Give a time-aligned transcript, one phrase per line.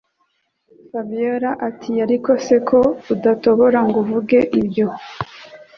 [0.89, 2.79] Fabiora atiariko se ko
[3.13, 4.87] udatobora ngo uvuge ibyo